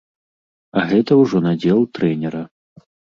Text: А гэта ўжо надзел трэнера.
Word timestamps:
А 0.79 0.85
гэта 0.91 1.17
ўжо 1.19 1.41
надзел 1.47 1.83
трэнера. 1.99 2.41